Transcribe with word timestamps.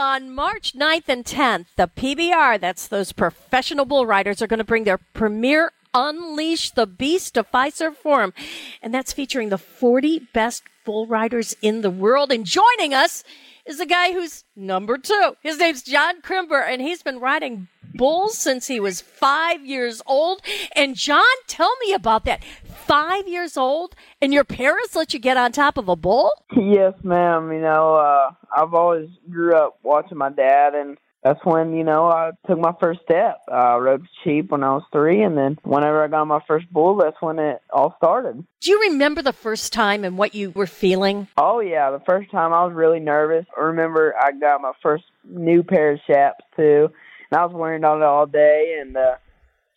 on 0.00 0.34
March 0.34 0.72
9th 0.72 1.08
and 1.08 1.24
10th, 1.24 1.66
the 1.76 1.86
PBR, 1.86 2.58
that's 2.58 2.88
those 2.88 3.12
professional 3.12 3.84
bull 3.84 4.06
riders, 4.06 4.40
are 4.40 4.46
going 4.46 4.58
to 4.58 4.64
bring 4.64 4.84
their 4.84 4.98
premier 4.98 5.72
Unleash 5.92 6.70
the 6.70 6.86
Beast 6.86 7.34
to 7.34 7.44
Fiserv 7.44 7.96
Forum. 7.96 8.32
And 8.80 8.94
that's 8.94 9.12
featuring 9.12 9.50
the 9.50 9.58
40 9.58 10.28
best 10.32 10.62
bull 10.84 11.06
riders 11.06 11.54
in 11.60 11.82
the 11.82 11.90
world. 11.90 12.32
And 12.32 12.46
joining 12.46 12.94
us 12.94 13.24
is 13.66 13.78
a 13.78 13.86
guy 13.86 14.12
who's 14.12 14.44
number 14.56 14.96
two. 14.96 15.36
His 15.42 15.58
name's 15.58 15.82
John 15.82 16.22
Crimber, 16.22 16.66
and 16.66 16.80
he's 16.80 17.02
been 17.02 17.20
riding 17.20 17.68
bulls 18.00 18.38
since 18.38 18.66
he 18.66 18.80
was 18.80 19.02
five 19.02 19.66
years 19.66 20.00
old. 20.06 20.40
And 20.74 20.96
John, 20.96 21.22
tell 21.46 21.76
me 21.84 21.92
about 21.92 22.24
that. 22.24 22.42
Five 22.86 23.28
years 23.28 23.58
old, 23.58 23.94
and 24.22 24.32
your 24.32 24.42
parents 24.42 24.96
let 24.96 25.12
you 25.12 25.20
get 25.20 25.36
on 25.36 25.52
top 25.52 25.76
of 25.76 25.86
a 25.86 25.96
bull? 25.96 26.32
Yes, 26.56 26.94
ma'am. 27.02 27.52
You 27.52 27.60
know, 27.60 27.96
uh, 27.96 28.30
I've 28.56 28.72
always 28.72 29.10
grew 29.28 29.54
up 29.54 29.78
watching 29.82 30.16
my 30.16 30.30
dad, 30.30 30.74
and 30.74 30.96
that's 31.22 31.44
when 31.44 31.74
you 31.74 31.84
know 31.84 32.06
I 32.06 32.30
took 32.46 32.58
my 32.58 32.72
first 32.80 33.00
step. 33.02 33.42
I 33.52 33.76
rode 33.76 34.06
sheep 34.24 34.50
when 34.50 34.64
I 34.64 34.72
was 34.72 34.82
three, 34.90 35.22
and 35.22 35.36
then 35.36 35.58
whenever 35.62 36.02
I 36.02 36.08
got 36.08 36.24
my 36.24 36.40
first 36.48 36.72
bull, 36.72 36.96
that's 36.96 37.20
when 37.20 37.38
it 37.38 37.60
all 37.70 37.94
started. 37.98 38.42
Do 38.62 38.70
you 38.70 38.80
remember 38.80 39.20
the 39.20 39.34
first 39.34 39.74
time 39.74 40.04
and 40.04 40.16
what 40.16 40.34
you 40.34 40.52
were 40.52 40.66
feeling? 40.66 41.28
Oh 41.36 41.60
yeah, 41.60 41.90
the 41.90 42.02
first 42.06 42.30
time 42.30 42.54
I 42.54 42.64
was 42.64 42.72
really 42.72 43.00
nervous. 43.00 43.44
I 43.56 43.60
remember 43.60 44.14
I 44.18 44.32
got 44.32 44.62
my 44.62 44.72
first 44.82 45.04
new 45.28 45.62
pair 45.62 45.92
of 45.92 46.00
chaps 46.06 46.44
too, 46.56 46.88
and 47.30 47.40
I 47.40 47.44
was 47.44 47.54
wearing 47.54 47.84
on 47.84 48.02
it 48.02 48.04
all 48.04 48.26
day 48.26 48.78
and 48.80 48.96
uh, 48.96 49.16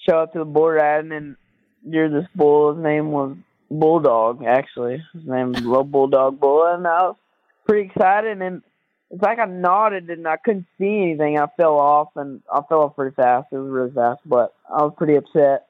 show 0.07 0.19
up 0.19 0.33
to 0.33 0.39
the 0.39 0.45
bull 0.45 0.69
riding, 0.69 1.11
and 1.11 1.35
there's 1.83 2.11
this 2.11 2.29
bull. 2.35 2.75
His 2.75 2.83
name 2.83 3.11
was 3.11 3.35
Bulldog. 3.69 4.43
Actually, 4.45 5.03
his 5.13 5.25
name 5.25 5.53
was 5.53 5.61
Little 5.61 5.83
Bulldog 5.83 6.39
Bull, 6.39 6.65
and 6.65 6.85
I 6.87 7.03
was 7.03 7.15
pretty 7.65 7.87
excited 7.87 8.41
and 8.41 8.61
it's 9.13 9.21
like 9.21 9.37
I 9.37 9.45
nodded 9.45 10.09
and 10.09 10.27
I 10.27 10.37
couldn't 10.37 10.65
see 10.79 11.01
anything. 11.03 11.37
I 11.37 11.45
fell 11.55 11.77
off 11.77 12.09
and 12.15 12.41
I 12.51 12.61
fell 12.67 12.81
off 12.81 12.95
pretty 12.95 13.15
fast. 13.15 13.47
It 13.51 13.57
was 13.57 13.69
really 13.69 13.91
fast, 13.91 14.21
but 14.25 14.55
I 14.67 14.81
was 14.81 14.93
pretty 14.97 15.15
upset. 15.15 15.67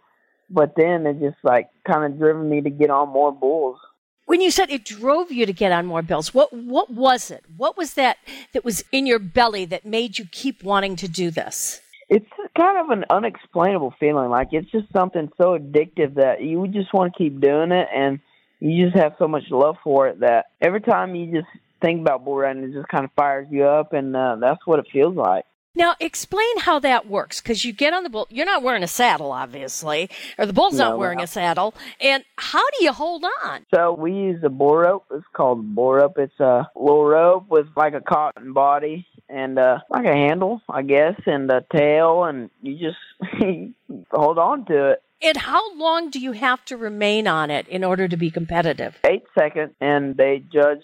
But 0.49 0.75
then 0.77 1.05
it 1.05 1.19
just 1.19 1.43
like 1.43 1.69
kind 1.85 2.05
of 2.05 2.17
driven 2.17 2.49
me 2.49 2.61
to 2.61 2.69
get 2.69 2.89
on 2.89 3.09
more 3.09 3.33
bulls. 3.33 3.79
When 4.25 4.39
you 4.41 4.51
said 4.51 4.69
it 4.69 4.85
drove 4.85 5.31
you 5.31 5.45
to 5.45 5.53
get 5.53 5.71
on 5.71 5.85
more 5.85 6.01
bills, 6.01 6.33
what 6.33 6.53
what 6.53 6.89
was 6.89 7.29
it? 7.29 7.43
What 7.57 7.77
was 7.77 7.95
that 7.95 8.17
that 8.53 8.63
was 8.63 8.83
in 8.91 9.05
your 9.05 9.19
belly 9.19 9.65
that 9.65 9.85
made 9.85 10.17
you 10.17 10.25
keep 10.31 10.63
wanting 10.63 10.95
to 10.97 11.07
do 11.07 11.29
this? 11.29 11.81
It's 12.09 12.29
kind 12.57 12.77
of 12.77 12.89
an 12.89 13.05
unexplainable 13.09 13.93
feeling. 13.99 14.29
Like 14.29 14.49
it's 14.51 14.71
just 14.71 14.91
something 14.93 15.29
so 15.37 15.57
addictive 15.57 16.15
that 16.15 16.41
you 16.41 16.67
just 16.67 16.93
want 16.93 17.13
to 17.13 17.17
keep 17.17 17.41
doing 17.41 17.71
it 17.71 17.87
and 17.93 18.19
you 18.59 18.85
just 18.85 18.97
have 18.97 19.13
so 19.19 19.27
much 19.27 19.43
love 19.49 19.75
for 19.83 20.07
it 20.07 20.21
that 20.21 20.45
every 20.61 20.79
time 20.79 21.15
you 21.15 21.41
just 21.41 21.47
think 21.81 21.99
about 21.99 22.23
bull 22.23 22.37
riding, 22.37 22.63
it 22.63 22.73
just 22.73 22.87
kind 22.87 23.03
of 23.03 23.11
fires 23.11 23.47
you 23.51 23.65
up, 23.65 23.91
and 23.91 24.15
uh, 24.15 24.37
that's 24.39 24.65
what 24.65 24.79
it 24.79 24.85
feels 24.91 25.15
like. 25.15 25.43
Now, 25.75 25.95
explain 25.99 26.59
how 26.59 26.77
that 26.79 27.07
works, 27.07 27.41
because 27.41 27.65
you 27.65 27.73
get 27.73 27.93
on 27.93 28.03
the 28.03 28.09
bull. 28.09 28.27
You're 28.29 28.45
not 28.45 28.61
wearing 28.61 28.83
a 28.83 28.87
saddle, 28.87 29.31
obviously, 29.31 30.07
or 30.37 30.45
the 30.45 30.53
bull's 30.53 30.75
no, 30.75 30.89
not 30.89 30.99
wearing 30.99 31.17
no. 31.17 31.23
a 31.23 31.27
saddle. 31.27 31.73
And 31.99 32.23
how 32.37 32.63
do 32.77 32.83
you 32.83 32.93
hold 32.93 33.25
on? 33.43 33.65
So 33.73 33.93
we 33.93 34.11
use 34.11 34.43
a 34.43 34.49
bull 34.49 34.77
rope. 34.77 35.05
It's 35.11 35.25
called 35.33 35.73
bull 35.73 35.93
rope. 35.93 36.19
It's 36.19 36.39
a 36.39 36.69
little 36.75 37.05
rope 37.05 37.49
with 37.49 37.67
like 37.75 37.95
a 37.95 38.01
cotton 38.01 38.53
body 38.53 39.07
and 39.27 39.57
uh, 39.57 39.79
like 39.89 40.05
a 40.05 40.13
handle, 40.13 40.61
I 40.69 40.83
guess, 40.83 41.19
and 41.25 41.49
a 41.49 41.65
tail, 41.75 42.25
and 42.25 42.51
you 42.61 42.77
just 42.77 43.73
hold 44.11 44.37
on 44.37 44.65
to 44.65 44.91
it. 44.91 45.03
And 45.23 45.37
how 45.37 45.75
long 45.75 46.11
do 46.11 46.19
you 46.19 46.33
have 46.33 46.63
to 46.65 46.77
remain 46.77 47.27
on 47.27 47.49
it 47.49 47.67
in 47.67 47.83
order 47.83 48.07
to 48.07 48.17
be 48.17 48.29
competitive? 48.29 48.99
Eight 49.09 49.23
seconds, 49.35 49.73
and 49.81 50.15
they 50.17 50.43
judge 50.53 50.83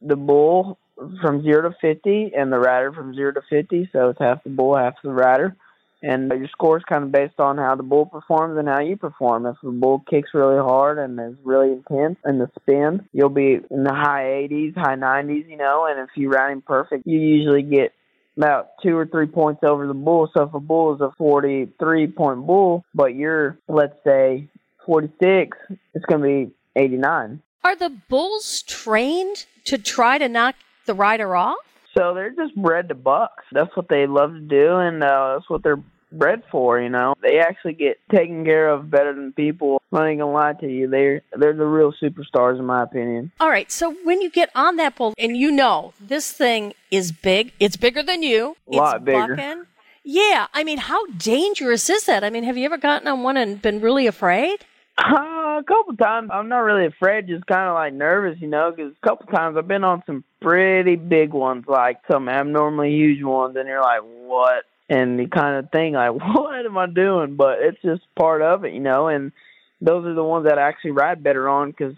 the 0.00 0.16
bull 0.16 0.78
from 1.20 1.42
zero 1.42 1.68
to 1.68 1.76
fifty, 1.80 2.32
and 2.36 2.52
the 2.52 2.58
rider 2.58 2.92
from 2.92 3.14
zero 3.14 3.32
to 3.32 3.42
fifty. 3.48 3.88
So 3.92 4.10
it's 4.10 4.20
half 4.20 4.44
the 4.44 4.50
bull, 4.50 4.76
half 4.76 4.94
the 5.02 5.10
rider. 5.10 5.56
And 6.04 6.30
uh, 6.30 6.34
your 6.34 6.48
score 6.48 6.76
is 6.76 6.84
kind 6.84 7.02
of 7.02 7.12
based 7.12 7.40
on 7.40 7.56
how 7.56 7.76
the 7.76 7.82
bull 7.82 8.04
performs 8.04 8.58
and 8.58 8.68
how 8.68 8.80
you 8.80 8.96
perform. 8.96 9.46
If 9.46 9.56
the 9.62 9.70
bull 9.70 10.04
kicks 10.08 10.30
really 10.34 10.58
hard 10.58 10.98
and 10.98 11.18
is 11.18 11.38
really 11.42 11.72
intense 11.72 12.18
in 12.26 12.38
the 12.38 12.50
spin, 12.60 13.08
you'll 13.12 13.30
be 13.30 13.58
in 13.70 13.84
the 13.84 13.94
high 13.94 14.46
80s, 14.50 14.76
high 14.76 14.96
90s, 14.96 15.48
you 15.48 15.56
know. 15.56 15.86
And 15.88 15.98
if 16.00 16.10
you 16.14 16.28
ride 16.28 16.52
him 16.52 16.60
perfect, 16.60 17.06
you 17.06 17.18
usually 17.18 17.62
get 17.62 17.94
about 18.36 18.72
two 18.82 18.96
or 18.96 19.06
three 19.06 19.26
points 19.26 19.62
over 19.64 19.86
the 19.86 19.94
bull. 19.94 20.28
So 20.36 20.42
if 20.42 20.52
a 20.52 20.60
bull 20.60 20.94
is 20.94 21.00
a 21.00 21.10
43 21.16 22.08
point 22.08 22.46
bull, 22.46 22.84
but 22.94 23.14
you're, 23.14 23.58
let's 23.66 23.96
say, 24.04 24.48
46, 24.84 25.56
it's 25.94 26.04
going 26.04 26.20
to 26.20 26.46
be 26.46 26.54
89. 26.76 27.40
Are 27.64 27.76
the 27.76 27.96
bulls 28.10 28.62
trained 28.62 29.46
to 29.64 29.78
try 29.78 30.18
to 30.18 30.28
knock 30.28 30.56
the 30.86 30.94
rider 30.94 31.34
off? 31.36 31.58
So 31.96 32.12
they're 32.14 32.30
just 32.30 32.56
bred 32.56 32.88
to 32.88 32.94
bucks. 32.94 33.44
That's 33.52 33.74
what 33.76 33.88
they 33.88 34.06
love 34.06 34.32
to 34.32 34.40
do, 34.40 34.76
and 34.76 35.02
uh, 35.02 35.34
that's 35.34 35.48
what 35.48 35.62
they're 35.62 35.82
bred 36.10 36.42
for. 36.50 36.80
You 36.80 36.88
know, 36.88 37.14
they 37.22 37.38
actually 37.38 37.74
get 37.74 37.98
taken 38.10 38.44
care 38.44 38.68
of 38.68 38.90
better 38.90 39.14
than 39.14 39.32
people. 39.32 39.80
I'm 39.92 39.98
not 40.00 40.24
gonna 40.24 40.32
lie 40.32 40.52
to 40.54 40.68
you, 40.68 40.88
they're 40.88 41.22
they're 41.36 41.52
the 41.52 41.66
real 41.66 41.92
superstars 42.02 42.58
in 42.58 42.64
my 42.64 42.82
opinion. 42.82 43.30
All 43.38 43.48
right, 43.48 43.70
so 43.70 43.94
when 44.04 44.20
you 44.20 44.30
get 44.30 44.50
on 44.54 44.76
that 44.76 44.96
bull, 44.96 45.14
and 45.18 45.36
you 45.36 45.52
know 45.52 45.92
this 46.00 46.32
thing 46.32 46.74
is 46.90 47.12
big, 47.12 47.52
it's 47.60 47.76
bigger 47.76 48.02
than 48.02 48.22
you. 48.22 48.56
A 48.72 48.76
lot 48.76 49.04
bigger. 49.04 49.36
Bucking. 49.36 49.64
Yeah, 50.02 50.48
I 50.52 50.64
mean, 50.64 50.78
how 50.78 51.06
dangerous 51.06 51.88
is 51.88 52.04
that? 52.04 52.24
I 52.24 52.30
mean, 52.30 52.44
have 52.44 52.58
you 52.58 52.66
ever 52.66 52.76
gotten 52.76 53.08
on 53.08 53.22
one 53.22 53.38
and 53.38 53.62
been 53.62 53.80
really 53.80 54.06
afraid? 54.06 54.64
Uh, 54.96 55.58
a 55.58 55.64
couple 55.66 55.96
times. 55.96 56.30
I'm 56.32 56.48
not 56.48 56.58
really 56.58 56.86
afraid, 56.86 57.26
just 57.26 57.46
kind 57.46 57.68
of 57.68 57.74
like 57.74 57.92
nervous, 57.94 58.40
you 58.40 58.48
know, 58.48 58.72
because 58.74 58.92
a 58.92 59.06
couple 59.06 59.26
times 59.26 59.56
I've 59.56 59.68
been 59.68 59.84
on 59.84 60.02
some 60.06 60.24
pretty 60.40 60.96
big 60.96 61.32
ones, 61.32 61.64
like 61.66 62.00
some 62.10 62.28
abnormally 62.28 62.92
huge 62.92 63.22
ones, 63.22 63.56
and 63.56 63.68
you're 63.68 63.80
like, 63.80 64.02
what? 64.02 64.64
And 64.88 65.18
the 65.18 65.26
kind 65.26 65.56
of 65.56 65.70
thing, 65.70 65.94
like, 65.94 66.12
what 66.34 66.64
am 66.64 66.78
I 66.78 66.86
doing? 66.86 67.36
But 67.36 67.58
it's 67.60 67.80
just 67.82 68.02
part 68.14 68.42
of 68.42 68.64
it, 68.64 68.72
you 68.72 68.80
know, 68.80 69.08
and 69.08 69.32
those 69.80 70.06
are 70.06 70.14
the 70.14 70.24
ones 70.24 70.46
that 70.46 70.58
I 70.58 70.68
actually 70.68 70.92
ride 70.92 71.22
better 71.22 71.48
on 71.48 71.70
because 71.70 71.94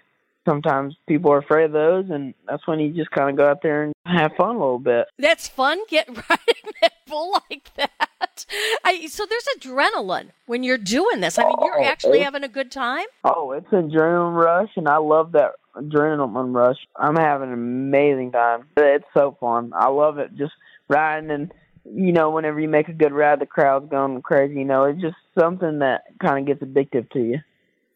sometimes 0.46 0.94
people 1.06 1.32
are 1.32 1.38
afraid 1.38 1.64
of 1.64 1.72
those, 1.72 2.06
and 2.08 2.32
that's 2.46 2.66
when 2.66 2.80
you 2.80 2.92
just 2.92 3.10
kind 3.10 3.28
of 3.28 3.36
go 3.36 3.48
out 3.48 3.62
there 3.62 3.82
and 3.82 3.94
have 4.04 4.32
fun 4.36 4.50
a 4.50 4.58
little 4.58 4.78
bit. 4.78 5.06
That's 5.18 5.48
fun, 5.48 5.78
get 5.88 6.08
riding 6.30 6.72
that 6.80 6.94
bull 7.06 7.38
like 7.50 7.70
that. 7.76 8.46
I, 8.84 8.92
so 9.06 9.26
there's 9.26 9.46
adrenaline 9.58 10.30
when 10.46 10.62
you're 10.62 10.78
doing 10.78 11.20
this. 11.20 11.38
I 11.38 11.44
mean, 11.44 11.56
you're 11.60 11.80
oh, 11.80 11.84
actually 11.84 12.20
having 12.20 12.44
a 12.44 12.48
good 12.48 12.70
time. 12.70 13.06
Oh, 13.24 13.52
it's 13.52 13.66
an 13.72 13.90
adrenaline 13.90 14.36
rush, 14.36 14.70
and 14.76 14.88
I 14.88 14.98
love 14.98 15.32
that 15.32 15.52
adrenaline 15.76 16.54
rush. 16.54 16.78
I'm 16.96 17.16
having 17.16 17.48
an 17.48 17.54
amazing 17.54 18.32
time. 18.32 18.66
It's 18.76 19.04
so 19.16 19.36
fun. 19.40 19.72
I 19.74 19.88
love 19.88 20.18
it. 20.18 20.34
Just 20.36 20.52
riding 20.88 21.30
and 21.30 21.52
you 21.94 22.12
know, 22.12 22.30
whenever 22.30 22.60
you 22.60 22.68
make 22.68 22.88
a 22.88 22.92
good 22.92 23.12
ride, 23.12 23.40
the 23.40 23.46
crowd's 23.46 23.88
going 23.90 24.20
crazy. 24.22 24.56
You 24.56 24.64
know, 24.64 24.84
it's 24.84 25.00
just 25.00 25.16
something 25.38 25.80
that 25.80 26.02
kind 26.20 26.38
of 26.38 26.46
gets 26.46 26.68
addictive 26.68 27.10
to 27.10 27.20
you. 27.20 27.38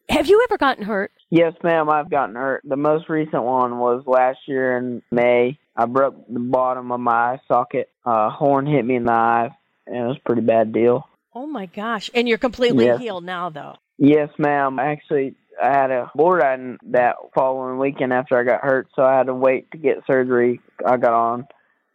Have 0.09 0.27
you 0.27 0.45
ever 0.49 0.57
gotten 0.57 0.83
hurt? 0.83 1.11
Yes, 1.29 1.53
ma'am. 1.63 1.89
I've 1.89 2.09
gotten 2.09 2.35
hurt. 2.35 2.63
The 2.65 2.75
most 2.75 3.09
recent 3.09 3.43
one 3.43 3.79
was 3.79 4.03
last 4.05 4.39
year 4.45 4.77
in 4.77 5.01
May. 5.11 5.57
I 5.75 5.85
broke 5.85 6.27
the 6.27 6.39
bottom 6.39 6.91
of 6.91 6.99
my 6.99 7.11
eye 7.11 7.41
socket. 7.47 7.89
Uh, 8.05 8.29
horn 8.29 8.65
hit 8.65 8.85
me 8.85 8.95
in 8.95 9.05
the 9.05 9.13
eye, 9.13 9.55
and 9.91 10.05
it 10.05 10.07
was 10.07 10.17
a 10.17 10.27
pretty 10.27 10.41
bad 10.41 10.73
deal. 10.73 11.07
Oh 11.33 11.47
my 11.47 11.67
gosh! 11.67 12.09
And 12.13 12.27
you're 12.27 12.37
completely 12.37 12.85
yes. 12.85 12.99
healed 12.99 13.23
now, 13.23 13.49
though. 13.49 13.75
Yes, 13.97 14.29
ma'am. 14.37 14.79
Actually, 14.79 15.35
I 15.61 15.67
had 15.67 15.91
a 15.91 16.11
bull 16.15 16.31
riding 16.31 16.77
that 16.87 17.17
following 17.35 17.77
weekend 17.77 18.13
after 18.13 18.37
I 18.37 18.43
got 18.43 18.61
hurt, 18.61 18.87
so 18.95 19.03
I 19.03 19.17
had 19.17 19.27
to 19.27 19.35
wait 19.35 19.71
to 19.71 19.77
get 19.77 20.05
surgery. 20.07 20.59
I 20.85 20.97
got 20.97 21.13
on 21.13 21.47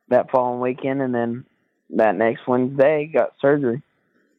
that 0.08 0.30
following 0.30 0.60
weekend, 0.60 1.02
and 1.02 1.14
then 1.14 1.44
that 1.90 2.14
next 2.14 2.46
Wednesday 2.46 3.10
got 3.12 3.32
surgery. 3.40 3.82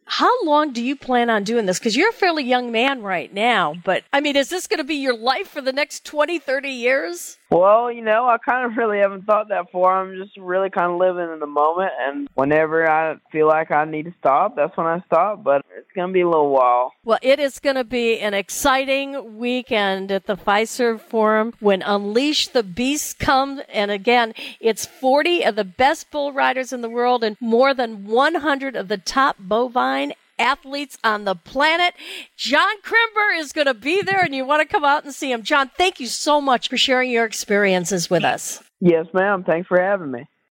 How 0.09 0.31
long 0.45 0.71
do 0.71 0.81
you 0.81 0.95
plan 0.95 1.29
on 1.29 1.43
doing 1.43 1.65
this? 1.65 1.79
Because 1.79 1.97
you're 1.97 2.09
a 2.09 2.13
fairly 2.13 2.43
young 2.43 2.71
man 2.71 3.01
right 3.01 3.31
now, 3.33 3.75
but 3.83 4.03
I 4.13 4.21
mean, 4.21 4.37
is 4.37 4.49
this 4.49 4.65
going 4.65 4.77
to 4.77 4.85
be 4.85 4.95
your 4.95 5.15
life 5.15 5.49
for 5.49 5.61
the 5.61 5.73
next 5.73 6.05
20, 6.05 6.39
30 6.39 6.69
years? 6.69 7.37
Well, 7.49 7.91
you 7.91 8.01
know, 8.01 8.25
I 8.25 8.37
kind 8.37 8.65
of 8.65 8.77
really 8.77 8.99
haven't 8.99 9.25
thought 9.25 9.49
that 9.49 9.71
far. 9.71 10.01
I'm 10.01 10.15
just 10.21 10.37
really 10.37 10.69
kind 10.69 10.91
of 10.91 10.97
living 10.97 11.29
in 11.31 11.39
the 11.39 11.47
moment, 11.47 11.91
and 11.99 12.29
whenever 12.35 12.89
I 12.89 13.17
feel 13.31 13.47
like 13.47 13.71
I 13.71 13.83
need 13.85 14.03
to 14.03 14.13
stop, 14.19 14.55
that's 14.55 14.75
when 14.77 14.87
I 14.87 15.01
stop. 15.05 15.43
But 15.43 15.65
it's 15.77 15.91
going 15.95 16.07
to 16.07 16.13
be 16.13 16.21
a 16.21 16.27
little 16.27 16.49
while. 16.49 16.93
Well, 17.05 17.19
it 17.21 17.39
is 17.39 17.59
going 17.59 17.75
to 17.75 17.83
be 17.83 18.19
an 18.19 18.33
exciting 18.33 19.37
weekend 19.37 20.11
at 20.11 20.25
the 20.25 20.35
Fiserv 20.35 21.01
Forum 21.01 21.53
when 21.59 21.81
Unleash 21.83 22.47
the 22.47 22.63
Beast 22.63 23.19
comes. 23.19 23.61
And 23.71 23.91
again, 23.91 24.33
it's 24.59 24.85
40 24.85 25.43
of 25.43 25.55
the 25.55 25.63
best 25.63 26.09
bull 26.09 26.33
riders 26.33 26.73
in 26.73 26.81
the 26.81 26.89
world 26.89 27.23
and 27.23 27.37
more 27.39 27.73
than 27.73 28.07
100 28.07 28.75
of 28.75 28.87
the 28.87 28.97
top 28.97 29.35
bovine 29.39 30.13
athletes 30.39 30.97
on 31.03 31.25
the 31.25 31.35
planet. 31.35 31.93
John 32.35 32.81
Crimber 32.81 33.37
is 33.37 33.53
going 33.53 33.67
to 33.67 33.73
be 33.73 34.01
there 34.01 34.23
and 34.23 34.33
you 34.33 34.45
want 34.45 34.67
to 34.67 34.67
come 34.67 34.83
out 34.83 35.03
and 35.03 35.13
see 35.13 35.31
him. 35.31 35.43
John, 35.43 35.69
thank 35.77 35.99
you 35.99 36.07
so 36.07 36.41
much 36.41 36.69
for 36.69 36.77
sharing 36.77 37.11
your 37.11 37.25
experiences 37.25 38.09
with 38.09 38.23
us. 38.23 38.63
Yes, 38.79 39.05
ma'am. 39.13 39.43
Thanks 39.43 39.67
for 39.67 39.81
having 39.81 40.11
me. 40.11 40.27